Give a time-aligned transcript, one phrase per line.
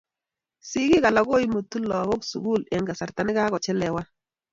[0.69, 4.07] sikiik alak koimutuk lagok sukul eng kasarta ne kakochelewan.